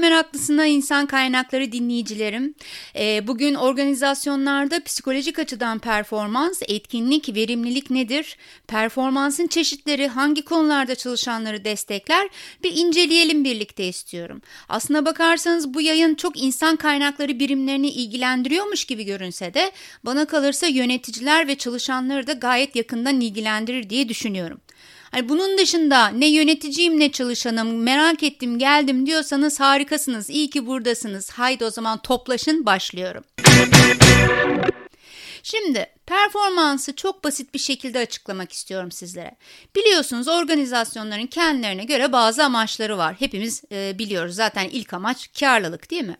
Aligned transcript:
meraklısına 0.00 0.66
insan 0.66 1.06
kaynakları 1.06 1.72
dinleyicilerim. 1.72 2.54
Ee, 2.96 3.26
bugün 3.26 3.54
organizasyonlarda 3.54 4.84
psikolojik 4.84 5.38
açıdan 5.38 5.78
performans, 5.78 6.62
etkinlik, 6.68 7.34
verimlilik 7.34 7.90
nedir? 7.90 8.36
Performansın 8.66 9.46
çeşitleri 9.46 10.08
hangi 10.08 10.42
konularda 10.42 10.94
çalışanları 10.94 11.64
destekler? 11.64 12.28
Bir 12.64 12.76
inceleyelim 12.76 13.44
birlikte 13.44 13.88
istiyorum. 13.88 14.42
Aslına 14.68 15.06
bakarsanız 15.06 15.74
bu 15.74 15.80
yayın 15.80 16.14
çok 16.14 16.42
insan 16.42 16.76
kaynakları 16.76 17.38
birimlerini 17.38 17.88
ilgilendiriyormuş 17.88 18.84
gibi 18.84 19.04
görünse 19.04 19.54
de 19.54 19.72
bana 20.04 20.24
kalırsa 20.24 20.66
yöneticiler 20.66 21.48
ve 21.48 21.54
çalışanları 21.54 22.26
da 22.26 22.32
gayet 22.32 22.76
yakından 22.76 23.20
ilgilendirir 23.20 23.90
diye 23.90 24.08
düşünüyorum. 24.08 24.60
Hani 25.10 25.28
bunun 25.28 25.58
dışında 25.58 26.08
ne 26.08 26.26
yöneticiyim 26.26 27.00
ne 27.00 27.12
çalışanım 27.12 27.82
merak 27.82 28.22
ettim 28.22 28.58
geldim 28.58 29.06
diyorsanız 29.06 29.60
harikasınız. 29.60 30.30
İyi 30.30 30.50
ki 30.50 30.66
buradasınız. 30.66 31.30
Haydi 31.30 31.64
o 31.64 31.70
zaman 31.70 31.98
toplaşın 31.98 32.66
başlıyorum. 32.66 33.24
Şimdi 35.42 35.86
performansı 36.06 36.96
çok 36.96 37.24
basit 37.24 37.54
bir 37.54 37.58
şekilde 37.58 37.98
açıklamak 37.98 38.52
istiyorum 38.52 38.92
sizlere. 38.92 39.36
Biliyorsunuz 39.76 40.28
organizasyonların 40.28 41.26
kendilerine 41.26 41.84
göre 41.84 42.12
bazı 42.12 42.44
amaçları 42.44 42.98
var. 42.98 43.16
Hepimiz 43.18 43.62
e, 43.72 43.98
biliyoruz 43.98 44.34
zaten 44.34 44.68
ilk 44.68 44.92
amaç 44.92 45.30
karlılık 45.40 45.90
değil 45.90 46.04
mi? 46.04 46.16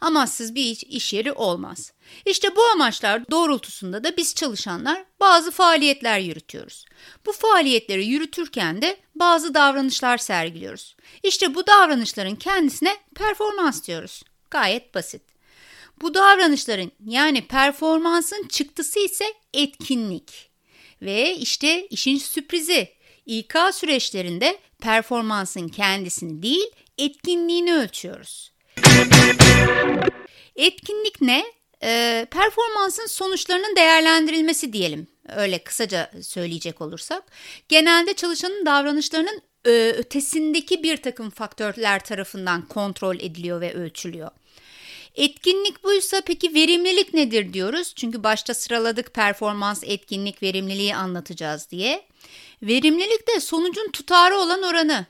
Amaçsız 0.00 0.54
bir 0.54 0.64
iş, 0.64 0.82
iş 0.84 1.12
yeri 1.12 1.32
olmaz. 1.32 1.92
İşte 2.26 2.56
bu 2.56 2.64
amaçlar 2.64 3.30
doğrultusunda 3.30 4.04
da 4.04 4.16
biz 4.16 4.34
çalışanlar 4.34 5.04
bazı 5.20 5.50
faaliyetler 5.50 6.18
yürütüyoruz. 6.18 6.84
Bu 7.26 7.32
faaliyetleri 7.32 8.06
yürütürken 8.06 8.82
de 8.82 8.96
bazı 9.14 9.54
davranışlar 9.54 10.18
sergiliyoruz. 10.18 10.96
İşte 11.22 11.54
bu 11.54 11.66
davranışların 11.66 12.36
kendisine 12.36 12.96
performans 13.14 13.86
diyoruz. 13.86 14.22
Gayet 14.50 14.94
basit. 14.94 15.22
Bu 16.00 16.14
davranışların 16.14 16.92
yani 17.06 17.46
performansın 17.46 18.48
çıktısı 18.48 18.98
ise 19.00 19.24
etkinlik. 19.54 20.50
Ve 21.02 21.36
işte 21.36 21.86
işin 21.86 22.18
sürprizi 22.18 22.98
İK 23.26 23.54
süreçlerinde 23.72 24.58
performansın 24.80 25.68
kendisini 25.68 26.42
değil 26.42 26.70
etkinliğini 26.98 27.74
ölçüyoruz. 27.74 28.52
Etkinlik 30.58 31.20
ne? 31.20 31.44
E, 31.82 32.26
performansın 32.30 33.06
sonuçlarının 33.06 33.76
değerlendirilmesi 33.76 34.72
diyelim. 34.72 35.06
Öyle 35.36 35.58
kısaca 35.58 36.10
söyleyecek 36.22 36.80
olursak. 36.80 37.24
Genelde 37.68 38.14
çalışanın 38.14 38.66
davranışlarının 38.66 39.42
e, 39.66 39.70
ötesindeki 39.96 40.82
bir 40.82 40.96
takım 40.96 41.30
faktörler 41.30 42.04
tarafından 42.04 42.68
kontrol 42.68 43.16
ediliyor 43.16 43.60
ve 43.60 43.74
ölçülüyor. 43.74 44.30
Etkinlik 45.14 45.84
buysa 45.84 46.20
peki 46.26 46.54
verimlilik 46.54 47.14
nedir 47.14 47.52
diyoruz. 47.52 47.92
Çünkü 47.96 48.22
başta 48.22 48.54
sıraladık 48.54 49.14
performans, 49.14 49.82
etkinlik, 49.86 50.42
verimliliği 50.42 50.96
anlatacağız 50.96 51.70
diye. 51.70 52.04
Verimlilik 52.62 53.28
de 53.28 53.40
sonucun 53.40 53.90
tutarı 53.90 54.36
olan 54.36 54.62
oranı. 54.62 55.06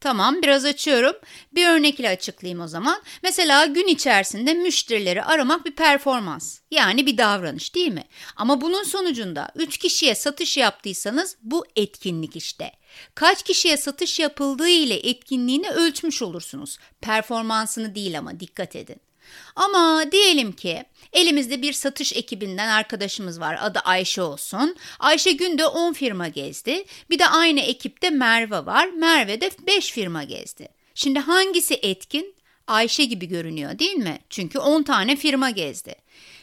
Tamam 0.00 0.42
biraz 0.42 0.64
açıyorum. 0.64 1.16
Bir 1.52 1.66
örnekle 1.66 2.08
açıklayayım 2.08 2.60
o 2.60 2.68
zaman. 2.68 3.02
Mesela 3.22 3.66
gün 3.66 3.86
içerisinde 3.86 4.54
müşterileri 4.54 5.22
aramak 5.22 5.64
bir 5.64 5.74
performans. 5.74 6.60
Yani 6.70 7.06
bir 7.06 7.18
davranış 7.18 7.74
değil 7.74 7.92
mi? 7.92 8.04
Ama 8.36 8.60
bunun 8.60 8.82
sonucunda 8.82 9.50
3 9.54 9.78
kişiye 9.78 10.14
satış 10.14 10.56
yaptıysanız 10.56 11.36
bu 11.42 11.66
etkinlik 11.76 12.36
işte. 12.36 12.72
Kaç 13.14 13.42
kişiye 13.42 13.76
satış 13.76 14.20
yapıldığı 14.20 14.68
ile 14.68 14.94
etkinliğini 14.94 15.70
ölçmüş 15.70 16.22
olursunuz. 16.22 16.78
Performansını 17.00 17.94
değil 17.94 18.18
ama 18.18 18.40
dikkat 18.40 18.76
edin. 18.76 19.07
Ama 19.56 20.04
diyelim 20.12 20.52
ki 20.52 20.84
elimizde 21.12 21.62
bir 21.62 21.72
satış 21.72 22.12
ekibinden 22.12 22.68
arkadaşımız 22.68 23.40
var 23.40 23.58
adı 23.60 23.78
Ayşe 23.78 24.22
olsun. 24.22 24.76
Ayşe 24.98 25.32
günde 25.32 25.66
10 25.66 25.92
firma 25.92 26.28
gezdi. 26.28 26.84
Bir 27.10 27.18
de 27.18 27.26
aynı 27.26 27.60
ekipte 27.60 28.10
Merve 28.10 28.66
var. 28.66 28.86
Merve 28.86 29.40
de 29.40 29.50
5 29.66 29.92
firma 29.92 30.22
gezdi. 30.22 30.68
Şimdi 30.94 31.18
hangisi 31.18 31.74
etkin? 31.74 32.34
Ayşe 32.66 33.04
gibi 33.04 33.26
görünüyor 33.26 33.78
değil 33.78 33.96
mi? 33.96 34.18
Çünkü 34.30 34.58
10 34.58 34.82
tane 34.82 35.16
firma 35.16 35.50
gezdi. 35.50 35.94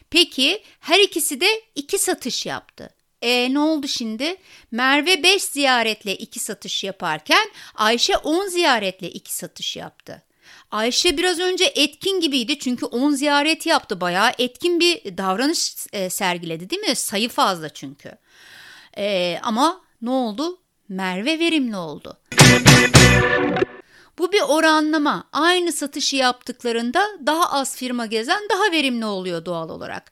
Peki 0.10 0.64
her 0.80 1.00
ikisi 1.00 1.42
de 1.42 1.48
2 1.76 2.00
satış 2.00 2.46
yaptı. 2.46 2.90
E 3.22 3.54
ne 3.54 3.60
oldu 3.60 3.88
şimdi? 3.88 4.36
Merve 4.72 5.24
5 5.24 5.44
ziyaretle 5.44 6.16
2 6.16 6.40
satış 6.40 6.84
yaparken 6.84 7.52
Ayşe 7.76 8.18
10 8.18 8.48
ziyaretle 8.48 9.10
2 9.10 9.36
satış 9.36 9.76
yaptı. 9.76 10.24
Ayşe 10.76 11.18
biraz 11.18 11.40
önce 11.40 11.72
etkin 11.76 12.22
gibiydi 12.22 12.60
çünkü 12.60 12.86
10 12.86 13.12
ziyaret 13.12 13.66
yaptı. 13.66 14.02
Bayağı 14.02 14.32
etkin 14.40 14.80
bir 14.80 15.18
davranış 15.18 15.76
e, 15.94 16.10
sergiledi 16.10 16.70
değil 16.70 16.82
mi? 16.82 16.96
Sayı 16.96 17.30
fazla 17.30 17.70
çünkü. 17.70 18.12
E, 18.98 19.38
ama 19.44 19.82
ne 20.02 20.10
oldu? 20.10 20.60
Merve 20.90 21.40
verimli 21.40 21.78
oldu. 21.78 22.18
Bu 24.20 24.32
bir 24.32 24.42
oranlama. 24.48 25.28
Aynı 25.32 25.72
satışı 25.72 26.16
yaptıklarında 26.16 27.08
daha 27.26 27.52
az 27.52 27.76
firma 27.76 28.06
gezen 28.06 28.42
daha 28.50 28.72
verimli 28.72 29.06
oluyor 29.06 29.46
doğal 29.46 29.70
olarak. 29.70 30.12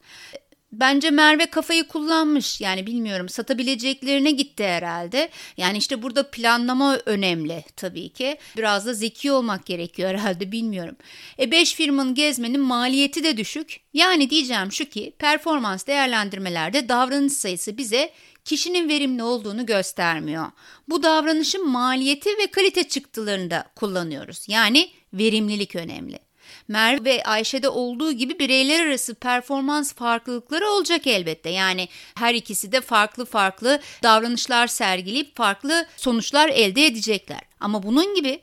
Bence 0.80 1.10
Merve 1.12 1.46
kafayı 1.46 1.84
kullanmış 1.84 2.62
yani 2.62 2.88
bilmiyorum 2.88 3.30
satabileceklerine 3.30 4.32
gitti 4.32 4.64
herhalde. 4.64 5.30
Yani 5.58 5.78
işte 5.78 6.02
burada 6.02 6.32
planlama 6.32 7.00
önemli 7.06 7.64
tabii 7.76 8.10
ki. 8.10 8.38
Biraz 8.58 8.86
da 8.86 8.94
zeki 8.94 9.32
olmak 9.32 9.66
gerekiyor 9.66 10.10
herhalde 10.10 10.52
bilmiyorum. 10.52 10.96
E 11.40 11.52
5 11.52 11.76
firmanın 11.76 12.16
gezmenin 12.16 12.62
maliyeti 12.62 13.24
de 13.24 13.38
düşük. 13.38 13.80
Yani 13.94 14.30
diyeceğim 14.30 14.72
şu 14.72 14.86
ki 14.86 15.14
performans 15.20 15.88
değerlendirmelerde 15.88 16.90
davranış 16.90 17.34
sayısı 17.34 17.78
bize 17.78 18.12
kişinin 18.46 18.90
verimli 18.90 19.24
olduğunu 19.24 19.66
göstermiyor. 19.66 20.46
Bu 20.90 21.04
davranışın 21.04 21.70
maliyeti 21.70 22.30
ve 22.30 22.48
kalite 22.48 22.88
çıktılarını 22.88 23.52
da 23.52 23.66
kullanıyoruz. 23.76 24.46
Yani 24.48 24.90
verimlilik 25.14 25.76
önemli. 25.76 26.20
Merve 26.68 27.04
ve 27.06 27.24
Ayşe'de 27.24 27.70
olduğu 27.70 28.12
gibi 28.12 28.40
bireyler 28.40 28.86
arası 28.88 29.16
performans 29.16 29.94
farklılıkları 29.94 30.70
olacak 30.70 31.08
elbette. 31.08 31.50
Yani 31.50 31.88
her 32.16 32.34
ikisi 32.34 32.72
de 32.72 32.82
farklı 32.82 33.26
farklı 33.26 33.80
davranışlar 34.04 34.68
sergileyip 34.68 35.36
farklı 35.36 35.88
sonuçlar 35.98 36.50
elde 36.50 36.86
edecekler. 36.86 37.42
Ama 37.60 37.84
bunun 37.84 38.16
gibi 38.16 38.42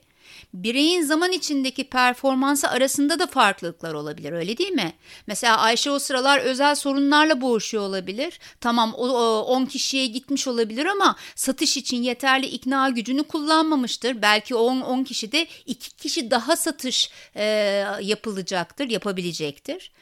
bireyin 0.55 1.03
zaman 1.03 1.33
içindeki 1.33 1.85
performansı 1.85 2.69
arasında 2.69 3.19
da 3.19 3.27
farklılıklar 3.27 3.95
olabilir 3.95 4.33
öyle 4.33 4.59
değil 4.59 4.71
mi? 4.71 4.93
Mesela 5.27 5.59
Ayşe 5.59 5.91
o 5.91 5.99
sıralar 5.99 6.39
özel 6.39 6.75
sorunlarla 6.75 7.41
boğuşuyor 7.41 7.83
olabilir. 7.83 8.41
Tamam 8.61 8.95
o 8.95 9.09
10 9.41 9.67
kişiye 9.67 10.07
gitmiş 10.07 10.49
olabilir 10.49 10.87
ama 10.87 11.17
satış 11.35 11.77
için 11.77 12.03
yeterli 12.03 12.47
ikna 12.47 12.89
gücünü 12.89 13.23
kullanmamıştır. 13.23 14.23
Belki 14.23 14.55
10 14.55 14.81
10 14.81 15.05
kişi 15.05 15.33
de 15.33 15.47
2 15.67 15.97
kişi 15.97 16.31
daha 16.31 16.57
satış 16.57 17.11
e, 17.35 17.45
yapılacaktır, 18.01 18.89
yapabilecektir. 18.89 19.93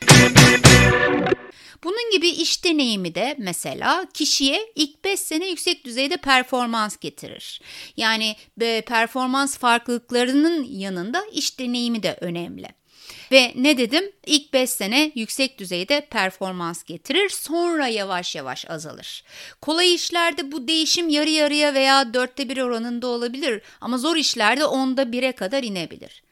Bunun 1.84 2.10
gibi 2.12 2.28
iş 2.28 2.64
deneyimi 2.64 3.14
de 3.14 3.34
mesela 3.38 4.06
kişiye 4.14 4.72
ilk 4.74 5.04
5 5.04 5.20
sene 5.20 5.48
yüksek 5.48 5.84
düzeyde 5.84 6.16
performans 6.16 6.96
getirir. 6.96 7.60
Yani 7.96 8.36
performans 8.86 9.58
farklılıklarının 9.58 10.64
yanında 10.64 11.24
iş 11.32 11.58
deneyimi 11.58 12.02
de 12.02 12.18
önemli. 12.20 12.77
Ve 13.32 13.52
ne 13.56 13.78
dedim? 13.78 14.12
İlk 14.26 14.52
5 14.52 14.70
sene 14.70 15.12
yüksek 15.14 15.58
düzeyde 15.58 16.06
performans 16.10 16.82
getirir, 16.82 17.28
sonra 17.28 17.86
yavaş 17.86 18.34
yavaş 18.34 18.70
azalır. 18.70 19.24
Kolay 19.60 19.94
işlerde 19.94 20.52
bu 20.52 20.68
değişim 20.68 21.08
yarı 21.08 21.30
yarıya 21.30 21.74
veya 21.74 22.14
dörtte 22.14 22.48
bir 22.48 22.58
oranında 22.58 23.06
olabilir 23.06 23.62
ama 23.80 23.98
zor 23.98 24.16
işlerde 24.16 24.64
onda 24.64 25.12
bire 25.12 25.32
kadar 25.32 25.62
inebilir. 25.62 26.22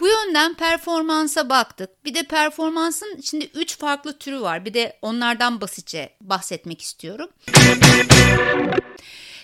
Bu 0.00 0.08
yönden 0.08 0.54
performansa 0.54 1.48
baktık. 1.48 2.04
Bir 2.04 2.14
de 2.14 2.22
performansın 2.22 3.16
içinde 3.18 3.46
üç 3.46 3.78
farklı 3.78 4.18
türü 4.18 4.40
var. 4.40 4.64
Bir 4.64 4.74
de 4.74 4.98
onlardan 5.02 5.60
basitçe 5.60 6.16
bahsetmek 6.20 6.82
istiyorum. 6.82 7.30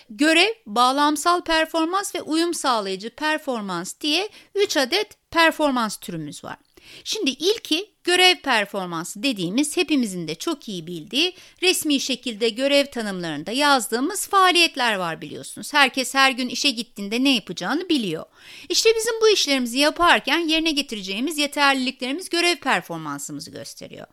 Görev, 0.09 0.53
bağlamsal 0.65 1.41
performans 1.41 2.15
ve 2.15 2.21
uyum 2.21 2.53
sağlayıcı 2.53 3.09
performans 3.09 3.93
diye 4.01 4.29
3 4.55 4.77
adet 4.77 5.31
performans 5.31 5.97
türümüz 5.97 6.43
var. 6.43 6.57
Şimdi 7.03 7.29
ilki 7.29 7.93
Görev 8.03 8.35
performansı 8.35 9.23
dediğimiz 9.23 9.77
hepimizin 9.77 10.27
de 10.27 10.35
çok 10.35 10.67
iyi 10.69 10.87
bildiği 10.87 11.33
resmi 11.61 11.99
şekilde 11.99 12.49
görev 12.49 12.85
tanımlarında 12.85 13.51
yazdığımız 13.51 14.27
faaliyetler 14.27 14.95
var 14.95 15.21
biliyorsunuz. 15.21 15.73
Herkes 15.73 16.15
her 16.15 16.31
gün 16.31 16.49
işe 16.49 16.71
gittiğinde 16.71 17.23
ne 17.23 17.35
yapacağını 17.35 17.89
biliyor. 17.89 18.25
İşte 18.69 18.89
bizim 18.95 19.13
bu 19.21 19.29
işlerimizi 19.29 19.77
yaparken 19.77 20.39
yerine 20.39 20.71
getireceğimiz 20.71 21.37
yeterliliklerimiz 21.37 22.29
görev 22.29 22.55
performansımızı 22.55 23.51
gösteriyor. 23.51 24.07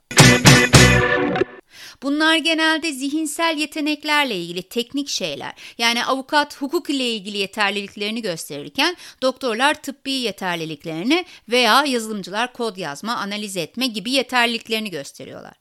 Bunlar 2.03 2.37
genelde 2.37 2.93
zihinsel 2.93 3.59
yeteneklerle 3.59 4.37
ilgili 4.37 4.63
teknik 4.63 5.09
şeyler. 5.09 5.55
Yani 5.79 6.05
avukat 6.05 6.63
hukuk 6.63 6.91
ile 6.91 7.11
ilgili 7.11 7.39
yeterliliklerini 7.39 8.23
gösterirken 8.23 8.97
doktorlar 9.23 9.83
tıbbi 9.83 10.11
yeterliliklerini 10.11 11.25
veya 11.49 11.85
yazılımcılar 11.85 12.53
kod 12.53 12.77
yazma, 12.77 13.17
analiz 13.17 13.57
etme 13.57 13.87
gibi 13.87 14.11
yeterliliklerini 14.11 14.91
gösteriyorlar. 14.91 15.55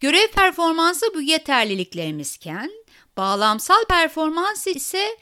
Görev 0.00 0.28
performansı 0.28 1.06
bu 1.14 1.20
yeterliliklerimizken 1.20 2.70
bağlamsal 3.16 3.84
performans 3.88 4.66
ise 4.66 5.16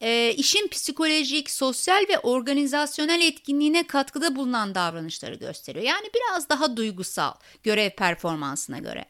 e, 0.00 0.34
işin 0.36 0.68
psikolojik, 0.68 1.50
sosyal 1.50 2.04
ve 2.08 2.18
organizasyonel 2.18 3.20
etkinliğine 3.20 3.86
katkıda 3.86 4.36
bulunan 4.36 4.74
davranışları 4.74 5.34
gösteriyor. 5.34 5.84
Yani 5.84 6.10
biraz 6.14 6.48
daha 6.48 6.76
duygusal 6.76 7.32
görev 7.62 7.90
performansına 7.90 8.78
göre. 8.78 9.04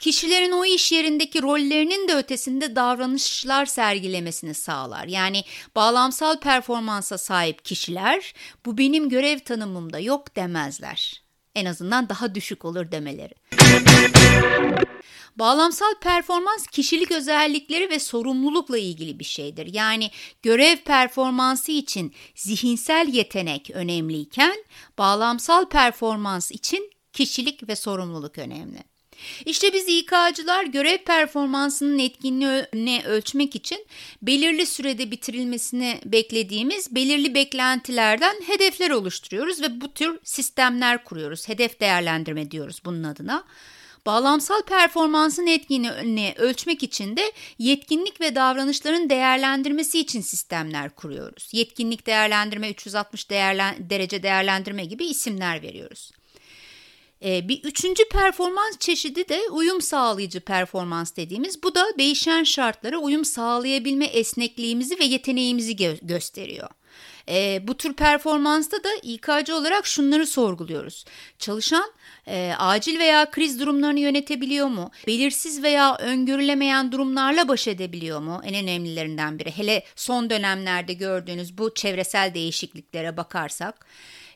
Kişilerin 0.00 0.52
o 0.52 0.64
iş 0.64 0.92
yerindeki 0.92 1.42
rollerinin 1.42 2.08
de 2.08 2.14
ötesinde 2.14 2.76
davranışlar 2.76 3.66
sergilemesini 3.66 4.54
sağlar. 4.54 5.06
Yani 5.06 5.44
bağlamsal 5.74 6.40
performansa 6.40 7.18
sahip 7.18 7.64
kişiler 7.64 8.34
bu 8.66 8.78
benim 8.78 9.08
görev 9.08 9.38
tanımımda 9.38 9.98
yok 9.98 10.36
demezler. 10.36 11.22
En 11.54 11.66
azından 11.66 12.08
daha 12.08 12.34
düşük 12.34 12.64
olur 12.64 12.92
demeleri. 12.92 13.34
Bağlamsal 15.36 15.94
performans 16.00 16.66
kişilik 16.66 17.10
özellikleri 17.10 17.90
ve 17.90 17.98
sorumlulukla 17.98 18.78
ilgili 18.78 19.18
bir 19.18 19.24
şeydir. 19.24 19.74
Yani 19.74 20.10
görev 20.42 20.76
performansı 20.76 21.72
için 21.72 22.14
zihinsel 22.34 23.08
yetenek 23.12 23.70
önemliyken 23.70 24.64
bağlamsal 24.98 25.68
performans 25.68 26.50
için 26.50 26.90
kişilik 27.12 27.68
ve 27.68 27.76
sorumluluk 27.76 28.38
önemli. 28.38 28.91
İşte 29.46 29.72
biz 29.72 29.88
İK'cılar 29.88 30.64
görev 30.64 30.98
performansının 30.98 31.98
etkinliğini 31.98 33.02
ölçmek 33.06 33.56
için 33.56 33.86
belirli 34.22 34.66
sürede 34.66 35.10
bitirilmesini 35.10 36.00
beklediğimiz 36.04 36.94
belirli 36.94 37.34
beklentilerden 37.34 38.34
hedefler 38.46 38.90
oluşturuyoruz 38.90 39.62
ve 39.62 39.80
bu 39.80 39.94
tür 39.94 40.18
sistemler 40.24 41.04
kuruyoruz. 41.04 41.48
Hedef 41.48 41.80
değerlendirme 41.80 42.50
diyoruz 42.50 42.82
bunun 42.84 43.04
adına. 43.04 43.44
Bağlamsal 44.06 44.62
performansın 44.62 45.46
etkinliğini 45.46 46.34
ölçmek 46.36 46.82
için 46.82 47.16
de 47.16 47.32
yetkinlik 47.58 48.20
ve 48.20 48.34
davranışların 48.34 49.10
değerlendirmesi 49.10 49.98
için 49.98 50.20
sistemler 50.20 50.90
kuruyoruz. 50.90 51.50
Yetkinlik 51.52 52.06
değerlendirme, 52.06 52.70
360 52.70 53.30
değerlen 53.30 53.90
derece 53.90 54.22
değerlendirme 54.22 54.84
gibi 54.84 55.04
isimler 55.06 55.62
veriyoruz. 55.62 56.10
Ee, 57.24 57.48
bir 57.48 57.64
üçüncü 57.64 58.08
performans 58.08 58.78
çeşidi 58.78 59.28
de 59.28 59.40
uyum 59.50 59.80
sağlayıcı 59.80 60.40
performans 60.40 61.16
dediğimiz. 61.16 61.62
Bu 61.62 61.74
da 61.74 61.86
değişen 61.98 62.44
şartlara 62.44 62.98
uyum 62.98 63.24
sağlayabilme 63.24 64.04
esnekliğimizi 64.04 64.98
ve 64.98 65.04
yeteneğimizi 65.04 65.76
gö 65.76 65.96
gösteriyor. 66.02 66.68
E, 67.28 67.68
bu 67.68 67.76
tür 67.76 67.92
performansta 67.94 68.76
da 68.76 68.88
İK'cı 69.02 69.56
olarak 69.56 69.86
şunları 69.86 70.26
sorguluyoruz. 70.26 71.04
Çalışan 71.38 71.92
e, 72.26 72.52
acil 72.58 72.98
veya 72.98 73.30
kriz 73.30 73.60
durumlarını 73.60 74.00
yönetebiliyor 74.00 74.66
mu? 74.66 74.90
Belirsiz 75.06 75.62
veya 75.62 75.96
öngörülemeyen 75.96 76.92
durumlarla 76.92 77.48
baş 77.48 77.68
edebiliyor 77.68 78.20
mu? 78.20 78.40
En 78.44 78.54
önemlilerinden 78.54 79.38
biri. 79.38 79.50
Hele 79.50 79.84
son 79.96 80.30
dönemlerde 80.30 80.92
gördüğünüz 80.92 81.58
bu 81.58 81.74
çevresel 81.74 82.34
değişikliklere 82.34 83.16
bakarsak 83.16 83.86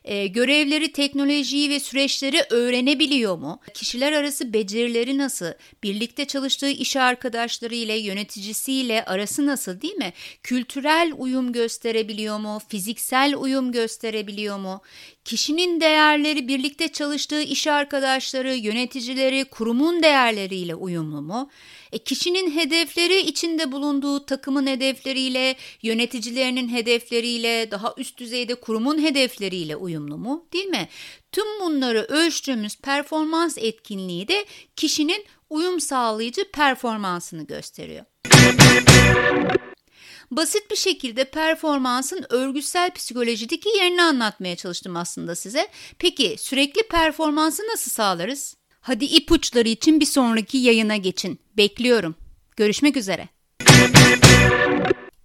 e, 0.07 0.27
görevleri, 0.27 0.91
teknolojiyi 0.91 1.69
ve 1.69 1.79
süreçleri 1.79 2.43
öğrenebiliyor 2.49 3.37
mu? 3.37 3.59
Kişiler 3.73 4.11
arası 4.11 4.53
becerileri 4.53 5.17
nasıl? 5.17 5.45
Birlikte 5.83 6.25
çalıştığı 6.25 6.69
iş 6.69 6.95
arkadaşları 6.95 7.75
ile 7.75 7.93
yöneticisiyle 7.93 9.05
arası 9.05 9.45
nasıl 9.45 9.81
değil 9.81 9.95
mi? 9.95 10.13
Kültürel 10.43 11.13
uyum 11.17 11.53
gösterebiliyor 11.53 12.37
mu? 12.37 12.61
Fiziksel 12.67 13.35
uyum 13.37 13.71
gösterebiliyor 13.71 14.57
mu? 14.57 14.81
Kişinin 15.25 15.81
değerleri 15.81 16.47
birlikte 16.47 16.87
çalıştığı 16.87 17.41
iş 17.41 17.67
arkadaşları, 17.67 18.55
yöneticileri, 18.55 19.45
kurumun 19.45 20.03
değerleriyle 20.03 20.75
uyumlu 20.75 21.21
mu? 21.21 21.49
E, 21.91 21.97
kişinin 21.97 22.51
hedefleri 22.51 23.19
içinde 23.19 23.71
bulunduğu 23.71 24.25
takımın 24.25 24.67
hedefleriyle, 24.67 25.55
yöneticilerinin 25.81 26.69
hedefleriyle, 26.69 27.71
daha 27.71 27.93
üst 27.97 28.17
düzeyde 28.17 28.55
kurumun 28.55 29.01
hedefleriyle 29.01 29.75
uyumlu 29.97 30.17
mu? 30.17 30.47
Değil 30.53 30.65
mi? 30.65 30.87
Tüm 31.31 31.59
bunları 31.61 32.05
ölçtüğümüz 32.09 32.75
performans 32.75 33.57
etkinliği 33.57 34.27
de 34.27 34.45
kişinin 34.75 35.25
uyum 35.49 35.79
sağlayıcı 35.79 36.51
performansını 36.51 37.47
gösteriyor. 37.47 38.05
Basit 40.31 40.71
bir 40.71 40.75
şekilde 40.75 41.23
performansın 41.23 42.25
örgütsel 42.29 42.91
psikolojideki 42.91 43.69
yerini 43.69 44.01
anlatmaya 44.01 44.55
çalıştım 44.55 44.97
aslında 44.97 45.35
size. 45.35 45.67
Peki 45.99 46.35
sürekli 46.39 46.83
performansı 46.83 47.63
nasıl 47.73 47.91
sağlarız? 47.91 48.57
Hadi 48.81 49.05
ipuçları 49.05 49.69
için 49.69 49.99
bir 49.99 50.05
sonraki 50.05 50.57
yayına 50.57 50.97
geçin. 50.97 51.39
Bekliyorum. 51.57 52.15
Görüşmek 52.57 52.97
üzere. 52.97 53.29